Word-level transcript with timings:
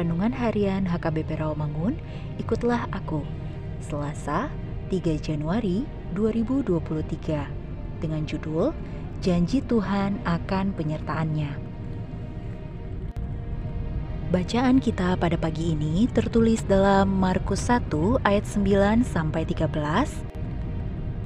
Renungan 0.00 0.32
Harian 0.32 0.88
HKBP 0.88 1.44
Rawamangun, 1.44 1.92
ikutlah 2.40 2.88
aku. 2.88 3.20
Selasa, 3.84 4.48
3 4.88 5.20
Januari 5.20 5.84
2023 6.16 8.00
dengan 8.00 8.24
judul 8.24 8.72
Janji 9.20 9.60
Tuhan 9.60 10.24
akan 10.24 10.72
penyertaannya. 10.72 11.52
Bacaan 14.32 14.80
kita 14.80 15.20
pada 15.20 15.36
pagi 15.36 15.76
ini 15.76 16.08
tertulis 16.08 16.64
dalam 16.64 17.20
Markus 17.20 17.68
1 17.68 17.92
ayat 18.24 18.48
9 18.48 19.04
sampai 19.04 19.44
13 19.44 19.68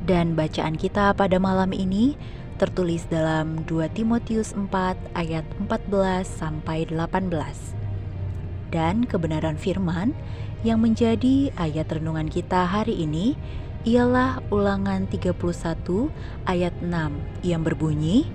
dan 0.02 0.34
bacaan 0.34 0.74
kita 0.74 1.14
pada 1.14 1.38
malam 1.38 1.70
ini 1.70 2.18
tertulis 2.58 3.06
dalam 3.06 3.62
2 3.70 3.86
Timotius 3.94 4.50
4 4.50 5.14
ayat 5.14 5.46
14 5.62 6.26
sampai 6.26 6.90
18 6.90 7.83
dan 8.74 9.06
kebenaran 9.06 9.54
firman 9.54 10.10
yang 10.66 10.82
menjadi 10.82 11.54
ayat 11.54 11.86
renungan 11.86 12.26
kita 12.26 12.66
hari 12.66 13.06
ini 13.06 13.38
ialah 13.86 14.42
ulangan 14.50 15.06
31 15.06 15.30
ayat 16.50 16.74
6 16.82 16.90
yang 17.46 17.62
berbunyi 17.62 18.26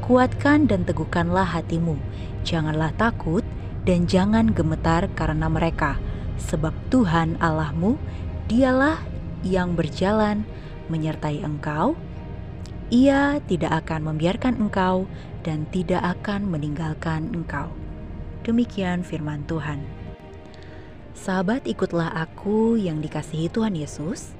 Kuatkan 0.00 0.64
dan 0.64 0.82
teguhkanlah 0.88 1.44
hatimu, 1.44 1.94
janganlah 2.42 2.90
takut 2.96 3.44
dan 3.84 4.08
jangan 4.08 4.48
gemetar 4.50 5.06
karena 5.12 5.46
mereka, 5.46 6.00
sebab 6.40 6.72
Tuhan 6.88 7.36
Allahmu, 7.38 8.00
dialah 8.48 8.98
yang 9.44 9.76
berjalan 9.76 10.48
menyertai 10.88 11.44
engkau. 11.44 11.94
Ia 12.90 13.38
tidak 13.46 13.86
akan 13.86 14.10
membiarkan 14.10 14.58
engkau 14.58 15.06
dan 15.46 15.68
tidak 15.70 16.02
akan 16.02 16.48
meninggalkan 16.48 17.30
engkau. 17.30 17.70
Demikian 18.40 19.04
firman 19.04 19.44
Tuhan. 19.44 19.84
Sahabat, 21.12 21.68
ikutlah 21.68 22.08
aku 22.16 22.80
yang 22.80 23.04
dikasihi 23.04 23.52
Tuhan 23.52 23.76
Yesus. 23.76 24.32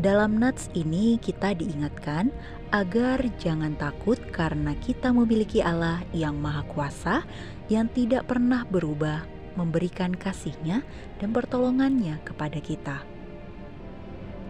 Dalam 0.00 0.40
nats 0.40 0.72
ini 0.72 1.20
kita 1.20 1.52
diingatkan 1.52 2.32
agar 2.72 3.20
jangan 3.36 3.76
takut 3.76 4.16
karena 4.32 4.72
kita 4.78 5.12
memiliki 5.12 5.60
Allah 5.60 6.00
yang 6.16 6.40
Maha 6.40 6.64
Kuasa 6.70 7.26
yang 7.68 7.90
tidak 7.92 8.30
pernah 8.30 8.64
berubah 8.64 9.26
memberikan 9.58 10.14
kasihnya 10.14 10.86
dan 11.18 11.34
pertolongannya 11.34 12.22
kepada 12.24 12.62
kita. 12.62 13.02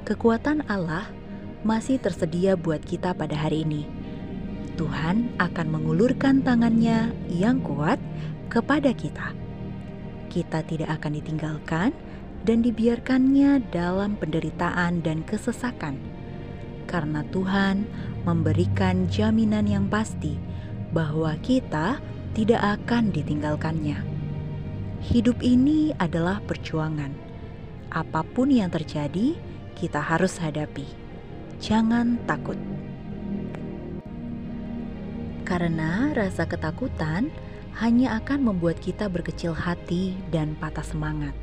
Kekuatan 0.05 0.69
Allah 0.71 1.09
masih 1.67 1.99
tersedia 1.99 2.55
buat 2.55 2.85
kita 2.85 3.17
pada 3.17 3.35
hari 3.35 3.67
ini. 3.67 3.83
Tuhan 4.79 5.35
akan 5.43 5.67
mengulurkan 5.75 6.47
tangannya 6.47 7.11
yang 7.33 7.59
kuat 7.65 7.99
kepada 8.49 8.93
kita. 8.97 9.33
Kita 10.29 10.61
tidak 10.65 11.01
akan 11.01 11.13
ditinggalkan 11.21 11.91
dan 12.45 12.65
dibiarkannya 12.65 13.65
dalam 13.73 14.17
penderitaan 14.17 15.01
dan 15.01 15.25
kesesakan, 15.25 15.97
karena 16.89 17.25
Tuhan 17.33 17.89
memberikan 18.25 19.09
jaminan 19.09 19.65
yang 19.65 19.87
pasti 19.89 20.37
bahwa 20.93 21.37
kita 21.45 22.01
tidak 22.37 22.81
akan 22.81 23.13
ditinggalkannya. 23.13 24.01
Hidup 24.99 25.41
ini 25.45 25.95
adalah 25.97 26.43
perjuangan. 26.45 27.13
Apa 27.89 28.21
pun 28.21 28.53
yang 28.53 28.69
terjadi, 28.69 29.33
kita 29.79 30.03
harus 30.03 30.37
hadapi. 30.37 30.85
Jangan 31.59 32.23
takut, 32.29 32.55
karena 35.43 36.15
rasa 36.15 36.47
ketakutan 36.47 37.35
hanya 37.79 38.19
akan 38.19 38.51
membuat 38.51 38.83
kita 38.83 39.07
berkecil 39.07 39.55
hati 39.55 40.19
dan 40.35 40.59
patah 40.59 40.83
semangat. 40.83 41.35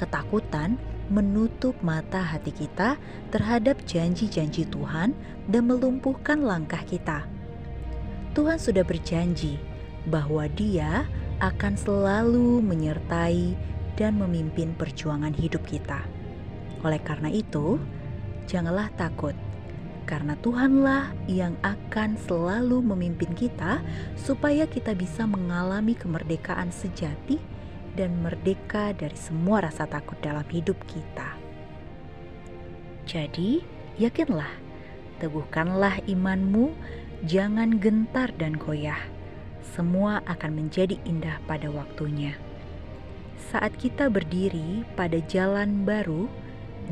Ketakutan 0.00 0.80
menutup 1.12 1.76
mata 1.84 2.24
hati 2.24 2.50
kita 2.50 2.96
terhadap 3.28 3.84
janji-janji 3.84 4.64
Tuhan 4.72 5.12
dan 5.52 5.62
melumpuhkan 5.68 6.40
langkah 6.40 6.80
kita. 6.88 7.28
Tuhan 8.32 8.56
sudah 8.56 8.82
berjanji 8.82 9.60
bahwa 10.08 10.48
Dia 10.48 11.04
akan 11.44 11.76
selalu 11.76 12.64
menyertai 12.64 13.52
dan 13.94 14.16
memimpin 14.16 14.72
perjuangan 14.74 15.36
hidup 15.36 15.62
kita. 15.68 16.02
Oleh 16.80 16.98
karena 17.04 17.28
itu, 17.28 17.76
janganlah 18.48 18.88
takut, 18.96 19.36
karena 20.04 20.36
Tuhanlah 20.40 21.12
yang 21.26 21.56
akan 21.64 22.16
selalu 22.28 22.84
memimpin 22.84 23.32
kita, 23.32 23.80
supaya 24.14 24.68
kita 24.68 24.92
bisa 24.92 25.24
mengalami 25.24 25.96
kemerdekaan 25.96 26.68
sejati 26.70 27.40
dan 27.96 28.20
merdeka 28.20 28.92
dari 28.92 29.16
semua 29.16 29.64
rasa 29.64 29.88
takut 29.88 30.16
dalam 30.20 30.44
hidup 30.52 30.76
kita. 30.84 31.36
Jadi, 33.04 33.60
yakinlah, 34.00 34.50
teguhkanlah 35.20 36.04
imanmu, 36.08 36.72
jangan 37.24 37.80
gentar 37.80 38.32
dan 38.36 38.56
goyah. 38.56 39.00
Semua 39.74 40.22
akan 40.28 40.52
menjadi 40.54 41.00
indah 41.08 41.40
pada 41.48 41.68
waktunya. 41.72 42.36
Saat 43.50 43.76
kita 43.78 44.10
berdiri 44.10 44.82
pada 44.98 45.18
jalan 45.30 45.86
baru, 45.86 46.26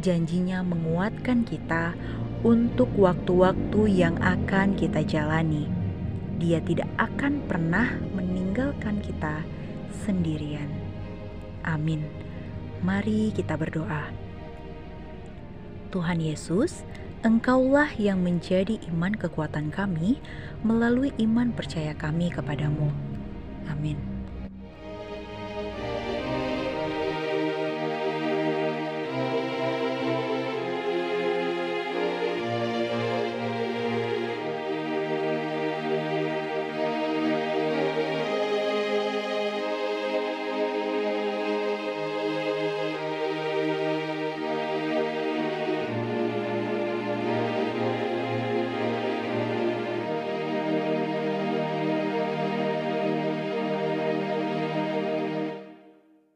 janjinya 0.00 0.64
menguatkan 0.64 1.44
kita 1.44 1.92
untuk 2.46 2.88
waktu-waktu 2.96 3.80
yang 3.92 4.16
akan 4.22 4.78
kita 4.78 5.04
jalani. 5.04 5.68
Dia 6.40 6.58
tidak 6.64 6.88
akan 6.98 7.44
pernah 7.46 7.98
meninggalkan 8.16 8.98
kita 9.04 9.44
sendirian. 10.02 10.70
Amin. 11.62 12.02
Mari 12.82 13.30
kita 13.30 13.54
berdoa. 13.54 14.10
Tuhan 15.92 16.18
Yesus, 16.18 16.82
Engkaulah 17.22 17.94
yang 18.02 18.18
menjadi 18.26 18.82
iman 18.90 19.14
kekuatan 19.14 19.70
kami 19.70 20.18
melalui 20.66 21.14
iman 21.22 21.54
percaya 21.54 21.94
kami 21.94 22.34
kepadamu. 22.34 22.90
Amin. 23.70 24.11